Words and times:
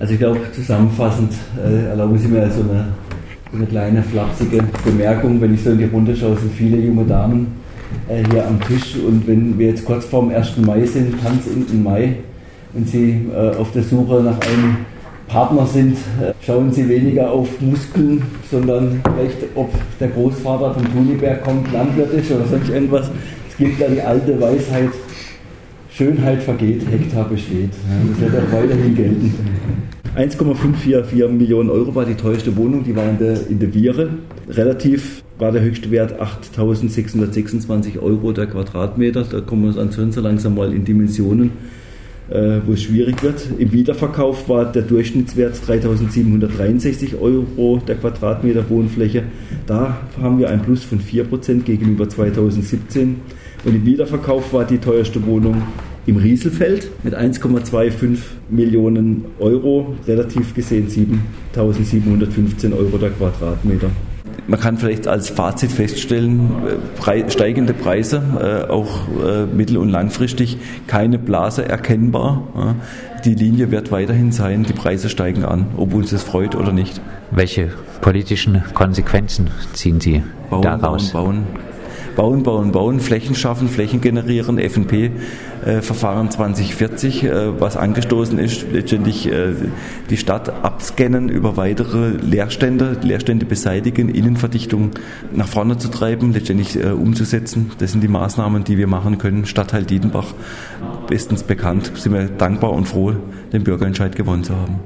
Also 0.00 0.14
ich 0.14 0.18
glaube, 0.18 0.40
zusammenfassend 0.54 1.30
äh, 1.62 1.90
erlauben 1.90 2.16
Sie 2.16 2.28
mir 2.28 2.50
so 2.50 2.62
eine, 2.62 2.86
eine 3.52 3.66
kleine 3.66 4.02
flapsige 4.02 4.64
Bemerkung. 4.82 5.38
Wenn 5.42 5.52
ich 5.52 5.62
so 5.62 5.72
in 5.72 5.78
die 5.78 5.84
Runde 5.84 6.16
schaue, 6.16 6.38
sind 6.38 6.54
viele 6.54 6.78
junge 6.78 7.04
Damen 7.04 7.48
äh, 8.08 8.24
hier 8.32 8.46
am 8.46 8.58
Tisch 8.62 8.96
und 8.96 9.28
wenn 9.28 9.58
wir 9.58 9.68
jetzt 9.68 9.84
kurz 9.84 10.06
vorm 10.06 10.30
1. 10.30 10.56
Mai 10.56 10.86
sind, 10.86 11.22
Tanz 11.22 11.46
in 11.48 11.82
Mai, 11.82 12.16
wenn 12.72 12.86
Sie 12.86 13.26
äh, 13.30 13.54
auf 13.56 13.72
der 13.72 13.82
Suche 13.82 14.22
nach 14.22 14.40
einem 14.40 14.78
Partner 15.28 15.66
sind, 15.66 15.98
äh, 16.22 16.32
schauen 16.46 16.72
Sie 16.72 16.88
weniger 16.88 17.30
auf 17.30 17.60
Muskeln, 17.60 18.22
sondern 18.50 19.02
vielleicht, 19.04 19.54
ob 19.54 19.70
der 20.00 20.08
Großvater 20.08 20.72
von 20.72 20.92
Tuniberg 20.94 21.44
kommt, 21.44 21.70
Landwirt 21.74 22.14
ist 22.14 22.30
oder 22.30 22.46
sonst 22.46 22.70
irgendwas. 22.70 23.10
Es 23.50 23.56
gibt 23.58 23.78
ja 23.78 23.86
die 23.86 24.00
alte 24.00 24.40
Weisheit, 24.40 24.88
Schönheit 26.00 26.42
vergeht, 26.42 26.80
Hektar 26.90 27.28
besteht. 27.28 27.68
Das 28.08 28.20
wird 28.32 28.42
auch 28.42 28.50
weiterhin 28.50 28.94
gelten. 28.94 29.34
1,544 30.14 31.28
Millionen 31.28 31.68
Euro 31.68 31.94
war 31.94 32.06
die 32.06 32.14
teuerste 32.14 32.56
Wohnung, 32.56 32.84
die 32.84 32.96
war 32.96 33.06
in 33.10 33.18
der, 33.18 33.46
in 33.50 33.58
der 33.58 33.68
Viere. 33.68 34.08
Relativ 34.48 35.22
war 35.38 35.52
der 35.52 35.60
höchste 35.60 35.90
Wert 35.90 36.18
8.626 36.18 38.00
Euro 38.00 38.32
der 38.32 38.46
Quadratmeter. 38.46 39.24
Da 39.24 39.42
kommen 39.42 39.64
wir 39.64 39.68
uns 39.68 39.76
ansonsten 39.76 40.12
so 40.12 40.20
langsam 40.22 40.54
mal 40.54 40.72
in 40.72 40.86
Dimensionen, 40.86 41.50
äh, 42.30 42.60
wo 42.64 42.72
es 42.72 42.82
schwierig 42.82 43.22
wird. 43.22 43.46
Im 43.58 43.70
Wiederverkauf 43.70 44.48
war 44.48 44.72
der 44.72 44.82
Durchschnittswert 44.82 45.56
3.763 45.56 47.20
Euro 47.20 47.82
der 47.86 47.96
Quadratmeter 47.96 48.70
Wohnfläche. 48.70 49.24
Da 49.66 49.98
haben 50.18 50.38
wir 50.38 50.48
ein 50.48 50.62
Plus 50.62 50.82
von 50.82 50.98
4% 50.98 51.60
gegenüber 51.64 52.08
2017. 52.08 53.16
Und 53.66 53.74
im 53.74 53.84
Wiederverkauf 53.84 54.54
war 54.54 54.64
die 54.64 54.78
teuerste 54.78 55.26
Wohnung 55.26 55.60
im 56.10 56.16
Rieselfeld 56.16 56.90
mit 57.04 57.16
1,25 57.16 58.18
Millionen 58.48 59.26
Euro, 59.38 59.94
relativ 60.08 60.54
gesehen 60.54 60.88
7.715 60.88 62.76
Euro 62.76 62.98
der 62.98 63.10
Quadratmeter. 63.10 63.90
Man 64.48 64.58
kann 64.58 64.76
vielleicht 64.76 65.06
als 65.06 65.28
Fazit 65.28 65.70
feststellen, 65.70 66.50
äh, 67.06 67.30
steigende 67.30 67.74
Preise, 67.74 68.22
äh, 68.40 68.70
auch 68.70 69.06
äh, 69.24 69.46
mittel- 69.46 69.76
und 69.76 69.90
langfristig, 69.90 70.58
keine 70.88 71.18
Blase 71.20 71.64
erkennbar. 71.64 72.76
Die 73.24 73.34
Linie 73.34 73.70
wird 73.70 73.92
weiterhin 73.92 74.32
sein, 74.32 74.64
die 74.64 74.72
Preise 74.72 75.08
steigen 75.08 75.44
an, 75.44 75.66
ob 75.76 75.94
uns 75.94 76.10
das 76.10 76.24
freut 76.24 76.56
oder 76.56 76.72
nicht. 76.72 77.00
Welche 77.30 77.68
politischen 78.00 78.64
Konsequenzen 78.74 79.50
ziehen 79.74 80.00
Sie 80.00 80.22
bauen, 80.48 80.62
daraus? 80.62 81.12
Bauen, 81.12 81.44
bauen 81.44 81.69
bauen, 82.16 82.42
bauen, 82.42 82.72
bauen, 82.72 83.00
Flächen 83.00 83.34
schaffen, 83.34 83.68
Flächen 83.68 84.00
generieren, 84.00 84.58
FNP-Verfahren 84.58 86.26
äh, 86.26 86.30
2040, 86.30 87.24
äh, 87.24 87.60
was 87.60 87.76
angestoßen 87.76 88.38
ist, 88.38 88.66
letztendlich 88.72 89.30
äh, 89.30 89.54
die 90.08 90.16
Stadt 90.16 90.64
abscannen 90.64 91.28
über 91.28 91.56
weitere 91.56 92.10
Leerstände, 92.10 92.96
Leerstände 93.02 93.46
beseitigen, 93.46 94.08
Innenverdichtung 94.08 94.90
nach 95.32 95.48
vorne 95.48 95.78
zu 95.78 95.88
treiben, 95.88 96.32
letztendlich 96.32 96.82
umzusetzen. 96.82 97.72
Das 97.78 97.92
sind 97.92 98.02
die 98.02 98.08
Maßnahmen, 98.08 98.64
die 98.64 98.78
wir 98.78 98.86
machen 98.86 99.18
können. 99.18 99.46
Stadtteil 99.46 99.84
Dietenbach, 99.84 100.34
bestens 101.08 101.42
bekannt, 101.42 101.92
sind 101.94 102.12
wir 102.12 102.26
dankbar 102.26 102.72
und 102.72 102.86
froh, 102.86 103.14
den 103.52 103.64
Bürgerentscheid 103.64 104.16
gewonnen 104.16 104.44
zu 104.44 104.56
haben. 104.56 104.80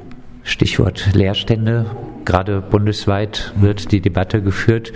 Stichwort 0.44 1.10
Leerstände. 1.14 1.86
Gerade 2.24 2.60
bundesweit 2.60 3.52
wird 3.56 3.92
die 3.92 4.00
Debatte 4.00 4.42
geführt 4.42 4.92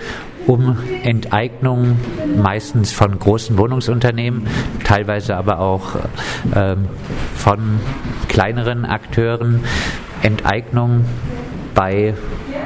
um 0.49 0.77
Enteignung 1.03 1.99
meistens 2.35 2.91
von 2.91 3.19
großen 3.19 3.55
Wohnungsunternehmen, 3.59 4.47
teilweise 4.83 5.37
aber 5.37 5.59
auch 5.59 5.95
äh, 6.55 6.75
von 7.35 7.79
kleineren 8.27 8.83
Akteuren. 8.85 9.63
Enteignung 10.23 11.05
bei 11.75 12.15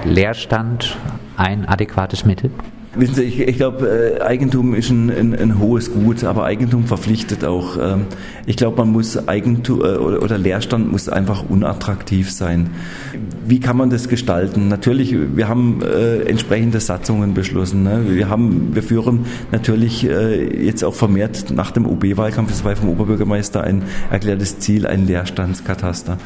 Leerstand 0.05 0.97
ein 1.35 1.67
adäquates 1.67 2.23
Mittel? 2.23 2.51
Wissen 2.95 3.15
Sie, 3.15 3.23
ich, 3.23 3.39
ich 3.39 3.55
glaube, 3.57 4.19
äh, 4.19 4.21
Eigentum 4.21 4.75
ist 4.75 4.91
ein, 4.91 5.09
ein, 5.09 5.33
ein, 5.33 5.59
hohes 5.59 5.91
Gut, 5.91 6.23
aber 6.23 6.43
Eigentum 6.43 6.85
verpflichtet 6.85 7.43
auch. 7.43 7.75
Ähm, 7.81 8.05
ich 8.45 8.55
glaube, 8.55 8.77
man 8.77 8.91
muss 8.91 9.27
Eigentum 9.27 9.79
äh, 9.79 9.95
oder, 9.97 10.21
oder, 10.21 10.37
Leerstand 10.37 10.91
muss 10.91 11.09
einfach 11.09 11.43
unattraktiv 11.49 12.31
sein. 12.31 12.69
Wie 13.47 13.59
kann 13.59 13.77
man 13.77 13.89
das 13.89 14.09
gestalten? 14.09 14.67
Natürlich, 14.67 15.15
wir 15.35 15.47
haben 15.47 15.81
äh, 15.81 16.19
entsprechende 16.21 16.79
Satzungen 16.79 17.33
beschlossen. 17.33 17.81
Ne? 17.81 18.03
Wir 18.09 18.29
haben, 18.29 18.75
wir 18.75 18.83
führen 18.83 19.25
natürlich 19.51 20.07
äh, 20.07 20.63
jetzt 20.63 20.83
auch 20.83 20.93
vermehrt 20.93 21.49
nach 21.49 21.71
dem 21.71 21.87
OB-Wahlkampf, 21.87 22.51
das 22.51 22.63
war 22.63 22.75
vom 22.75 22.89
Oberbürgermeister 22.89 23.63
ein 23.63 23.81
erklärtes 24.11 24.59
Ziel, 24.59 24.85
ein 24.85 25.07
Leerstandskataster. 25.07 26.19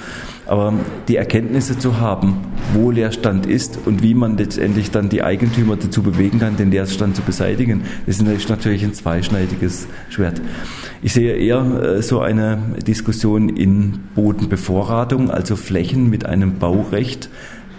Aber 0.47 0.73
die 1.07 1.17
Erkenntnisse 1.17 1.77
zu 1.77 1.99
haben, 1.99 2.37
wo 2.73 2.91
Leerstand 2.91 3.45
ist 3.45 3.79
und 3.85 4.01
wie 4.01 4.13
man 4.13 4.37
letztendlich 4.37 4.91
dann 4.91 5.09
die 5.09 5.21
Eigentümer 5.21 5.75
dazu 5.75 6.01
bewegen 6.01 6.39
kann, 6.39 6.56
den 6.59 6.71
Leerstand 6.71 7.15
zu 7.15 7.21
beseitigen, 7.21 7.83
das 8.05 8.19
ist 8.19 8.49
natürlich 8.49 8.83
ein 8.83 8.93
zweischneidiges 8.93 9.87
Schwert. 10.09 10.41
Ich 11.01 11.13
sehe 11.13 11.33
eher 11.35 11.61
äh, 11.81 12.01
so 12.01 12.19
eine 12.19 12.59
Diskussion 12.85 13.49
in 13.49 13.99
Bodenbevorratung, 14.15 15.29
also 15.31 15.55
Flächen 15.55 16.09
mit 16.09 16.25
einem 16.25 16.59
Baurecht, 16.59 17.29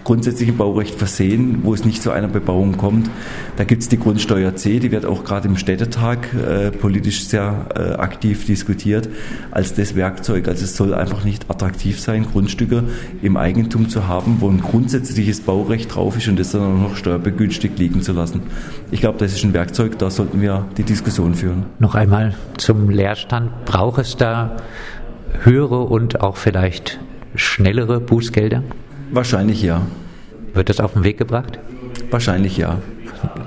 grundsätzlich 0.05 0.49
im 0.49 0.57
Baurecht 0.57 0.95
versehen, 0.95 1.61
wo 1.63 1.75
es 1.75 1.85
nicht 1.85 2.03
zu 2.03 2.11
einer 2.11 2.29
Bebauung 2.29 2.77
kommt. 2.77 3.11
Da 3.57 3.65
gibt 3.65 3.83
es 3.83 3.89
die 3.89 3.99
Grundsteuer 3.99 4.57
C, 4.57 4.79
die 4.79 4.91
wird 4.91 5.05
auch 5.05 5.25
gerade 5.25 5.49
im 5.49 5.57
Städtetag 5.57 6.29
äh, 6.35 6.71
politisch 6.71 7.25
sehr 7.25 7.67
äh, 7.75 7.95
aktiv 7.95 8.47
diskutiert, 8.47 9.09
als 9.51 9.75
das 9.75 9.95
Werkzeug. 9.95 10.49
Also 10.49 10.65
es 10.65 10.77
soll 10.77 10.95
einfach 10.95 11.25
nicht 11.25 11.51
attraktiv 11.51 12.01
sein, 12.01 12.27
Grundstücke 12.31 12.85
im 13.23 13.37
Eigentum 13.37 13.89
zu 13.89 14.09
haben, 14.09 14.37
wo 14.41 14.49
ein 14.49 14.61
grundsätzliches 14.61 15.41
Baurecht 15.41 15.95
drauf 15.95 16.17
ist 16.17 16.29
und 16.29 16.39
das 16.39 16.53
dann 16.53 16.63
auch 16.63 16.91
noch 16.91 16.97
steuerbegünstigt 16.97 17.79
liegen 17.79 18.03
zu 18.03 18.13
lassen. 18.13 18.43
Ich 18.91 19.01
glaube, 19.01 19.19
das 19.19 19.33
ist 19.35 19.45
ein 19.45 19.53
Werkzeug, 19.53 19.99
da 19.99 20.11
sollten 20.11 20.41
wir 20.41 20.67
die 20.77 20.85
Diskussion 20.85 21.35
führen. 21.35 21.67
Noch 21.79 21.95
einmal 21.95 22.35
zum 22.57 22.89
Leerstand. 22.91 23.65
Braucht 23.65 24.01
es 24.01 24.17
da 24.17 24.57
höhere 25.43 25.81
und 25.81 26.21
auch 26.21 26.37
vielleicht 26.37 26.99
schnellere 27.35 28.01
Bußgelder? 28.01 28.63
Wahrscheinlich 29.11 29.63
ja. 29.63 29.83
Wird 30.55 30.69
das 30.69 30.81
auf 30.81 30.95
den 30.95 31.05
Weg 31.05 31.19
gebracht? 31.19 31.59
Wahrscheinlich 32.11 32.57
ja. 32.57 32.79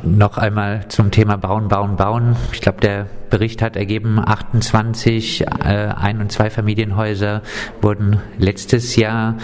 Noch 0.03 0.37
einmal 0.37 0.87
zum 0.89 1.11
Thema 1.11 1.37
Bauen, 1.37 1.67
Bauen, 1.67 1.95
Bauen. 1.95 2.35
Ich 2.51 2.61
glaube, 2.61 2.81
der 2.81 3.07
Bericht 3.29 3.61
hat 3.61 3.75
ergeben, 3.75 4.19
28 4.19 5.41
äh, 5.41 5.45
Ein- 5.63 6.19
und 6.19 6.31
Zweifamilienhäuser 6.31 7.41
wurden 7.81 8.19
letztes 8.37 8.95
Jahr 8.95 9.37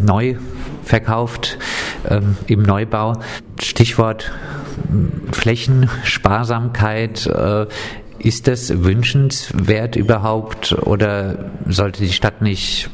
neu 0.00 0.36
verkauft 0.84 1.58
ähm, 2.08 2.36
im 2.46 2.62
Neubau. 2.62 3.14
Stichwort 3.60 4.32
hm, 4.88 5.32
Flächensparsamkeit. 5.32 7.26
Äh, 7.26 7.66
ist 8.18 8.46
das 8.46 8.84
wünschenswert 8.84 9.96
überhaupt 9.96 10.72
oder 10.72 11.50
sollte 11.66 12.02
die 12.04 12.12
Stadt 12.12 12.40
nicht 12.40 12.88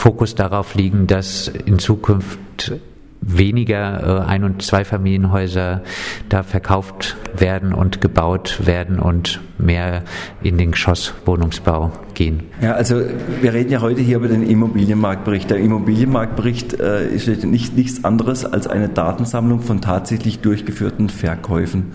Fokus 0.00 0.34
darauf 0.34 0.74
liegen, 0.76 1.06
dass 1.06 1.46
in 1.46 1.78
Zukunft 1.78 2.72
weniger 3.20 4.22
äh, 4.24 4.26
Ein- 4.26 4.44
und 4.44 4.62
Zweifamilienhäuser 4.62 5.82
da 6.30 6.42
verkauft 6.42 7.18
werden 7.36 7.74
und 7.74 8.00
gebaut 8.00 8.60
werden 8.64 8.98
und 8.98 9.40
mehr 9.58 10.02
in 10.42 10.56
den 10.56 10.70
Geschosswohnungsbau 10.70 11.92
gehen. 12.14 12.44
Ja, 12.62 12.72
also 12.72 13.02
wir 13.42 13.52
reden 13.52 13.70
ja 13.70 13.82
heute 13.82 14.00
hier 14.00 14.16
über 14.16 14.28
den 14.28 14.48
Immobilienmarktbericht. 14.48 15.50
Der 15.50 15.58
Immobilienmarktbericht 15.58 16.80
äh, 16.80 17.06
ist 17.06 17.44
nicht, 17.44 17.76
nichts 17.76 18.02
anderes 18.02 18.46
als 18.46 18.68
eine 18.68 18.88
Datensammlung 18.88 19.60
von 19.60 19.82
tatsächlich 19.82 20.38
durchgeführten 20.38 21.10
Verkäufen. 21.10 21.92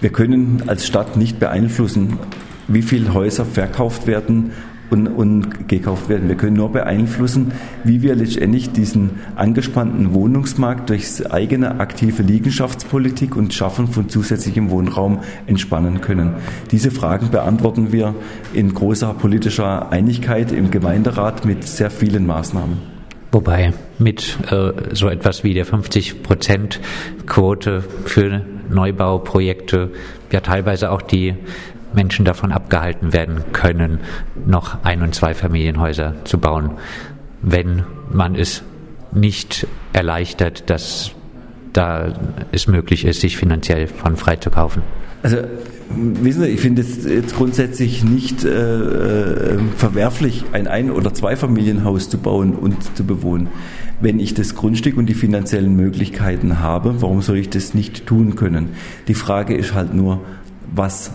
Wir 0.00 0.10
können 0.10 0.62
als 0.68 0.86
Stadt 0.86 1.18
nicht 1.18 1.38
beeinflussen, 1.38 2.18
wie 2.66 2.80
viele 2.80 3.12
Häuser 3.12 3.44
verkauft 3.44 4.06
werden, 4.06 4.52
und, 4.92 5.08
und 5.08 5.68
gekauft 5.68 6.08
werden. 6.10 6.28
Wir 6.28 6.36
können 6.36 6.56
nur 6.56 6.70
beeinflussen, 6.70 7.52
wie 7.82 8.02
wir 8.02 8.14
letztendlich 8.14 8.72
diesen 8.72 9.22
angespannten 9.36 10.12
Wohnungsmarkt 10.12 10.90
durch 10.90 11.32
eigene 11.32 11.80
aktive 11.80 12.22
Liegenschaftspolitik 12.22 13.34
und 13.34 13.54
Schaffen 13.54 13.88
von 13.88 14.10
zusätzlichem 14.10 14.68
Wohnraum 14.70 15.20
entspannen 15.46 16.02
können. 16.02 16.34
Diese 16.70 16.90
Fragen 16.90 17.30
beantworten 17.30 17.90
wir 17.90 18.14
in 18.52 18.74
großer 18.74 19.14
politischer 19.14 19.90
Einigkeit 19.90 20.52
im 20.52 20.70
Gemeinderat 20.70 21.46
mit 21.46 21.64
sehr 21.64 21.90
vielen 21.90 22.26
Maßnahmen. 22.26 22.92
Wobei 23.32 23.72
mit 23.98 24.36
äh, 24.50 24.94
so 24.94 25.08
etwas 25.08 25.42
wie 25.42 25.54
der 25.54 25.66
50-Prozent-Quote 25.66 27.82
für 28.04 28.42
Neubauprojekte 28.68 29.90
ja 30.32 30.40
teilweise 30.40 30.90
auch 30.90 31.02
die 31.02 31.34
Menschen 31.94 32.24
davon 32.24 32.52
abgehalten 32.52 33.12
werden 33.12 33.44
können, 33.52 34.00
noch 34.46 34.84
Ein- 34.84 35.02
und 35.02 35.14
Zweifamilienhäuser 35.14 36.14
zu 36.24 36.38
bauen, 36.38 36.72
wenn 37.42 37.84
man 38.10 38.34
es 38.34 38.62
nicht 39.12 39.66
erleichtert, 39.92 40.70
dass 40.70 41.12
da 41.72 42.12
es 42.52 42.66
möglich 42.66 43.04
ist, 43.04 43.20
sich 43.20 43.36
finanziell 43.36 43.86
von 43.86 44.16
frei 44.16 44.36
zu 44.36 44.50
kaufen. 44.50 44.82
Also 45.22 45.38
Wissen 45.94 46.42
Sie, 46.42 46.48
ich 46.48 46.60
finde 46.60 46.82
es 46.82 47.04
jetzt 47.04 47.36
grundsätzlich 47.36 48.02
nicht 48.02 48.44
äh, 48.44 49.54
äh, 49.54 49.58
verwerflich, 49.76 50.44
ein 50.52 50.66
Ein- 50.66 50.90
oder 50.90 51.12
Zweifamilienhaus 51.12 52.08
zu 52.08 52.18
bauen 52.18 52.54
und 52.54 52.96
zu 52.96 53.04
bewohnen. 53.04 53.48
Wenn 54.00 54.18
ich 54.18 54.34
das 54.34 54.54
Grundstück 54.54 54.96
und 54.96 55.06
die 55.06 55.14
finanziellen 55.14 55.76
Möglichkeiten 55.76 56.60
habe, 56.60 57.02
warum 57.02 57.20
soll 57.20 57.36
ich 57.36 57.50
das 57.50 57.74
nicht 57.74 58.06
tun 58.06 58.36
können? 58.36 58.70
Die 59.08 59.14
Frage 59.14 59.54
ist 59.54 59.74
halt 59.74 59.92
nur, 59.92 60.20
was 60.74 61.12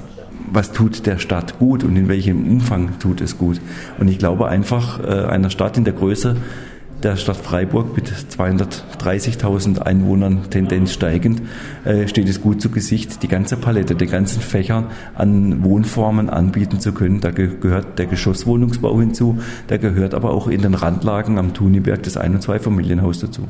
was 0.52 0.72
tut 0.72 1.06
der 1.06 1.20
Stadt 1.20 1.60
gut 1.60 1.84
und 1.84 1.96
in 1.96 2.08
welchem 2.08 2.48
Umfang 2.48 3.00
tut 3.00 3.22
es 3.22 3.38
gut. 3.38 3.62
Und 4.00 4.08
ich 4.08 4.20
glaube 4.20 4.48
einfach, 4.48 5.00
äh, 5.00 5.26
einer 5.26 5.50
Stadt 5.50 5.78
in 5.78 5.84
der 5.84 5.94
Größe 5.94 6.36
der 7.04 7.16
Stadt 7.16 7.38
Freiburg 7.38 7.96
mit 7.96 8.10
230.000 8.10 9.80
Einwohnern 9.80 10.50
Tendenz 10.50 10.94
steigend, 10.94 11.44
äh, 11.86 12.08
steht 12.08 12.28
es 12.28 12.42
gut 12.42 12.62
zu 12.62 12.70
Gesicht, 12.70 13.22
die 13.22 13.28
ganze 13.28 13.56
Palette, 13.56 13.96
die 13.96 14.08
ganzen 14.08 14.42
Fächer 14.42 14.86
an 15.14 15.64
Wohnformen 15.64 16.30
anbieten 16.30 16.80
zu 16.80 16.94
können. 16.94 17.22
Da 17.22 17.32
gehört 17.32 18.00
der 18.00 18.08
Geschosswohnungsbau 18.08 19.00
hinzu, 19.00 19.38
da 19.68 19.78
gehört 19.78 20.14
aber 20.14 20.32
auch 20.32 20.48
in 20.48 20.62
den 20.62 20.74
Randlagen 20.74 21.38
am 21.38 21.54
Thuniberg 21.54 22.02
das 22.04 22.18
Ein- 22.18 22.36
und 22.36 22.42
Zweifamilienhaus 22.42 23.20
dazu. 23.20 23.44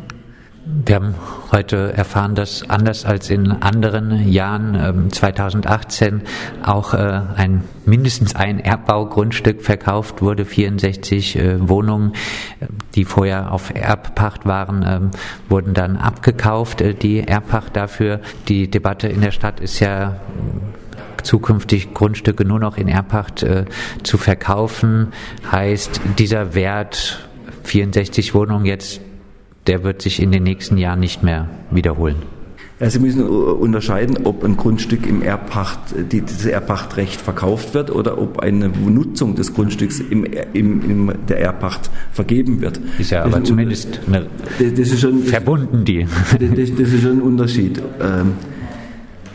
Wir 0.69 0.95
haben 0.95 1.15
heute 1.51 1.93
erfahren, 1.93 2.35
dass 2.35 2.69
anders 2.69 3.05
als 3.05 3.29
in 3.29 3.51
anderen 3.51 4.27
Jahren 4.29 5.09
2018 5.09 6.07
ähm, 6.07 6.21
auch 6.61 6.93
äh, 6.93 7.21
ein 7.35 7.63
mindestens 7.85 8.35
ein 8.35 8.59
Erbbaugrundstück 8.59 9.61
verkauft 9.61 10.21
wurde, 10.21 10.43
64 10.43 11.37
äh, 11.37 11.69
Wohnungen, 11.69 12.13
die 12.95 13.05
vorher 13.05 13.53
auf 13.53 13.73
Erbpacht 13.73 14.45
waren, 14.45 14.85
ähm, 14.85 15.11
wurden 15.47 15.73
dann 15.73 15.95
abgekauft, 15.95 16.81
äh, 16.81 16.93
die 16.93 17.25
Erbpacht 17.25 17.75
dafür. 17.75 18.19
Die 18.49 18.69
Debatte 18.69 19.07
in 19.07 19.21
der 19.21 19.31
Stadt 19.31 19.61
ist 19.61 19.79
ja 19.79 20.19
zukünftig 21.23 21.93
Grundstücke 21.93 22.43
nur 22.43 22.59
noch 22.59 22.77
in 22.77 22.87
Erbpacht 22.87 23.45
zu 24.03 24.17
verkaufen, 24.17 25.07
heißt 25.51 25.99
dieser 26.17 26.55
Wert 26.55 27.27
64 27.63 28.33
Wohnungen 28.33 28.65
jetzt 28.65 29.01
der 29.67 29.83
wird 29.83 30.01
sich 30.01 30.21
in 30.21 30.31
den 30.31 30.43
nächsten 30.43 30.77
Jahren 30.77 30.99
nicht 30.99 31.23
mehr 31.23 31.49
wiederholen. 31.71 32.17
Ja, 32.79 32.91
Sie 32.91 32.99
müssen 32.99 33.23
unterscheiden, 33.27 34.19
ob 34.25 34.43
ein 34.43 34.55
Grundstück 34.55 35.07
im 35.07 35.23
Erbpacht, 35.23 35.79
dieses 36.11 36.45
Erbpachtrecht 36.45 37.19
verkauft 37.19 37.73
wird 37.73 37.89
oder 37.89 38.21
ob 38.21 38.39
eine 38.39 38.69
Nutzung 38.69 39.33
des 39.33 39.55
Grundstücks 39.55 39.99
im, 39.99 40.25
im, 40.53 40.87
in 40.87 41.13
der 41.27 41.39
Erbpacht 41.39 41.89
vergeben 42.11 42.61
wird. 42.61 42.79
Ist 42.99 43.09
ja 43.09 43.23
das 43.23 43.33
aber 43.33 43.43
zumindest 43.43 44.01
eine, 44.05 44.27
das 44.59 44.91
ist 44.91 44.99
schon, 44.99 45.23
verbunden 45.23 45.85
die. 45.85 46.05
Das, 46.39 46.69
das 46.69 46.93
ist 46.93 47.01
schon 47.01 47.17
ein 47.17 47.21
Unterschied. 47.21 47.81
Ähm, 47.99 48.33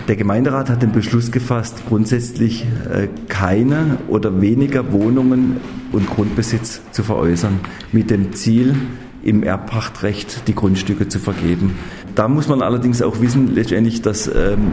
der 0.06 0.17
Gemeinderat 0.17 0.70
hat 0.70 0.82
den 0.82 0.93
Beschluss 0.93 1.32
gefasst, 1.32 1.82
grundsätzlich 1.88 2.64
äh, 2.93 3.08
keine 3.29 3.99
oder 4.08 4.40
weniger 4.40 4.93
Wohnungen 4.93 5.56
und 5.90 6.08
Grundbesitz 6.08 6.81
zu 6.93 7.02
veräußern, 7.02 7.58
mit 7.90 8.11
dem 8.11 8.32
Ziel, 8.32 8.75
im 9.22 9.42
Erbpachtrecht 9.42 10.48
die 10.48 10.54
Grundstücke 10.54 11.08
zu 11.08 11.19
vergeben. 11.19 11.78
Da 12.14 12.28
muss 12.28 12.48
man 12.48 12.62
allerdings 12.62 13.02
auch 13.02 13.20
wissen, 13.20 13.54
letztendlich, 13.54 14.02
dass 14.02 14.26
ähm, 14.26 14.72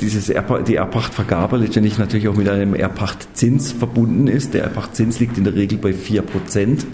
dieses 0.00 0.28
Erbpa 0.28 0.60
die 0.60 0.76
Erbpachtvergabe 0.76 1.56
letztendlich 1.56 1.98
natürlich 1.98 2.28
auch 2.28 2.36
mit 2.36 2.48
einem 2.48 2.74
Erbpachtzins 2.74 3.72
verbunden 3.72 4.26
ist. 4.26 4.54
Der 4.54 4.64
Erbpachtzins 4.64 5.20
liegt 5.20 5.38
in 5.38 5.44
der 5.44 5.54
Regel 5.54 5.78
bei 5.78 5.92
4 5.92 6.22
Prozent. 6.22 6.86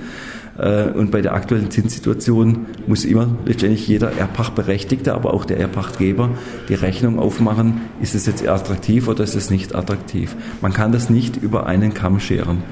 Äh, 0.59 0.91
und 0.91 1.11
bei 1.11 1.21
der 1.21 1.35
aktuellen 1.35 1.71
Zinssituation 1.71 2.67
muss 2.87 3.05
immer 3.05 3.29
letztendlich 3.45 3.87
jeder 3.89 4.13
Erbpachtberechtigte, 4.13 5.15
aber 5.15 5.35
auch 5.35 5.45
der 5.45 5.59
Erbpachtgeber 5.59 6.31
die 6.69 6.75
Rechnung 6.75 7.19
aufmachen, 7.19 7.83
ist 8.01 8.15
es 8.15 8.27
jetzt 8.27 8.47
attraktiv 8.47 9.09
oder 9.09 9.25
ist 9.25 9.35
es 9.35 9.51
nicht 9.51 9.75
attraktiv. 9.75 10.37
Man 10.61 10.73
kann 10.73 10.93
das 10.93 11.11
nicht 11.11 11.37
über 11.37 11.67
einen 11.67 11.95
Kamm 11.95 12.21
scheren. 12.21 12.63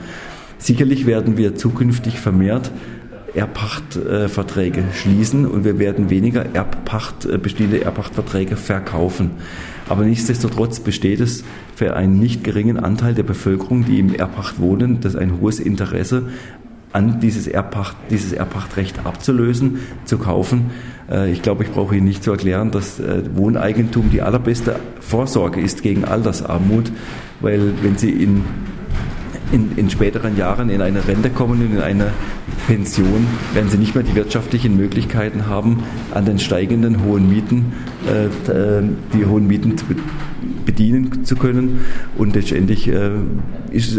Sicherlich 0.59 1.07
werden 1.07 1.37
wir 1.37 1.57
zukünftig 1.57 2.21
vermehrt 2.21 2.71
Erbpachtverträge 3.35 4.85
schließen 4.95 5.47
und 5.47 5.65
wir 5.65 5.79
werden 5.79 6.11
weniger 6.11 6.55
Erbpacht, 6.55 7.25
äh, 7.25 7.39
bestehende 7.39 7.83
Erbpachtverträge 7.83 8.57
verkaufen. 8.57 9.33
Aber 9.89 10.05
nichtsdestotrotz 10.05 10.81
besteht 10.81 11.21
es 11.21 11.45
für 11.75 11.97
einen 11.97 12.19
nicht 12.19 12.45
geringen 12.45 12.79
Anteil 12.79 13.15
der 13.15 13.23
Bevölkerung, 13.25 13.85
die 13.85 13.99
im 13.99 14.15
Erbpacht 14.15 14.61
wohnen, 14.61 15.01
das 15.01 15.17
ein 15.17 15.41
hohes 15.41 15.61
Interesse 15.61 16.29
an 16.93 17.21
dieses, 17.21 17.47
Erbpacht, 17.47 17.97
dieses 18.11 18.33
Erbpachtrecht 18.33 19.07
abzulösen, 19.07 19.79
zu 20.05 20.19
kaufen. 20.19 20.71
Äh, 21.11 21.33
ich 21.33 21.43
glaube, 21.43 21.65
ich 21.65 21.71
brauche 21.71 21.97
Ihnen 21.97 22.07
nicht 22.07 22.23
zu 22.23 22.33
erklären, 22.33 22.71
dass 22.71 23.01
äh, 23.01 23.23
Wohneigentum 23.35 24.11
die 24.11 24.23
allerbeste 24.23 24.77
Vorsorge 25.01 25.61
ist 25.61 25.83
gegen 25.83 26.05
Altersarmut, 26.05 26.93
weil 27.41 27.73
wenn 27.83 27.97
Sie 27.97 28.11
in 28.11 28.45
in, 29.53 29.77
in 29.77 29.91
späteren 29.91 30.37
Jahren 30.37 30.71
in 30.71 30.81
eine 30.81 31.07
Rente 31.07 31.31
kommen 31.31 31.61
und 31.61 31.75
in 31.77 31.81
eine 31.81 32.13
Pension, 32.67 33.27
werden 33.55 33.71
sie 33.71 33.77
nicht 33.77 33.95
mehr 33.95 34.03
die 34.03 34.15
wirtschaftlichen 34.15 34.77
Möglichkeiten 34.77 35.47
haben, 35.47 35.83
an 36.13 36.25
den 36.25 36.39
steigenden 36.39 37.05
hohen 37.05 37.29
Mieten 37.29 37.73
äh, 38.07 38.27
äh 38.51 38.83
die 39.13 39.27
hohen 39.27 39.47
Mieten 39.47 39.77
zu 39.77 39.85
bedienen 40.65 41.25
zu 41.25 41.37
können. 41.37 41.81
Und 42.17 42.35
letztendlich 42.35 42.89
äh, 42.89 43.11
ist 43.71 43.99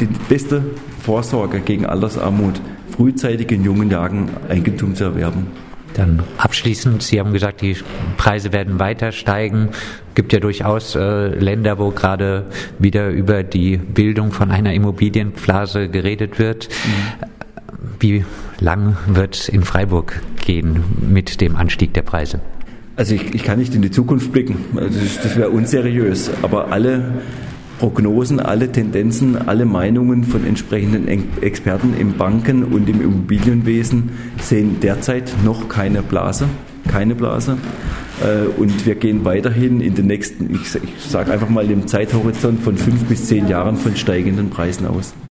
die 0.00 0.08
beste 0.28 0.62
Vorsorge 1.00 1.60
gegen 1.60 1.84
Altersarmut, 1.86 2.60
frühzeitig 2.90 3.50
in 3.50 3.64
jungen 3.64 3.90
Jahren 3.90 4.28
Eigentum 4.48 4.94
zu 4.94 5.04
erwerben. 5.04 5.46
Dann 5.94 6.22
abschließend, 6.38 7.02
Sie 7.02 7.20
haben 7.20 7.32
gesagt, 7.32 7.60
die 7.60 7.76
Preise 8.16 8.52
werden 8.52 8.78
weiter 8.78 9.12
steigen. 9.12 9.70
Es 10.08 10.14
gibt 10.14 10.32
ja 10.32 10.40
durchaus 10.40 10.94
äh, 10.94 11.28
Länder, 11.28 11.78
wo 11.78 11.90
gerade 11.90 12.46
wieder 12.78 13.08
über 13.10 13.42
die 13.42 13.76
Bildung 13.76 14.32
von 14.32 14.50
einer 14.50 14.72
Immobilienblase 14.72 15.88
geredet 15.88 16.38
wird. 16.38 16.68
Mhm. 16.68 17.26
Wie 18.00 18.24
lang 18.58 18.96
wird 19.06 19.36
es 19.36 19.48
in 19.48 19.62
Freiburg 19.62 20.20
gehen 20.44 20.84
mit 21.00 21.40
dem 21.40 21.56
Anstieg 21.56 21.94
der 21.94 22.02
Preise? 22.02 22.40
Also 22.96 23.14
ich, 23.14 23.34
ich 23.34 23.42
kann 23.42 23.58
nicht 23.58 23.74
in 23.74 23.82
die 23.82 23.90
Zukunft 23.90 24.32
blicken. 24.32 24.56
Also 24.76 25.00
das, 25.00 25.20
das 25.20 25.36
wäre 25.36 25.50
unseriös. 25.50 26.30
Aber 26.42 26.72
alle 26.72 27.22
Prognosen, 27.82 28.38
alle 28.38 28.70
Tendenzen, 28.70 29.48
alle 29.48 29.64
Meinungen 29.64 30.22
von 30.22 30.46
entsprechenden 30.46 31.08
Experten 31.08 31.94
im 31.98 32.16
Banken- 32.16 32.62
und 32.62 32.88
im 32.88 33.02
Immobilienwesen 33.02 34.10
sehen 34.40 34.78
derzeit 34.80 35.32
noch 35.44 35.68
keine 35.68 36.00
Blase, 36.00 36.46
keine 36.86 37.16
Blase. 37.16 37.58
Äh, 38.22 38.46
und 38.56 38.86
wir 38.86 38.94
gehen 38.94 39.24
weiterhin 39.24 39.80
in 39.80 39.96
den 39.96 40.06
nächsten, 40.06 40.54
ich 40.54 40.68
sage 41.00 41.32
einfach 41.32 41.48
mal, 41.48 41.68
im 41.68 41.88
Zeithorizont 41.88 42.60
von 42.60 42.76
fünf 42.76 43.02
bis 43.06 43.26
zehn 43.26 43.48
Jahren 43.48 43.76
von 43.76 43.96
steigenden 43.96 44.48
Preisen 44.48 44.86
aus. 44.86 45.12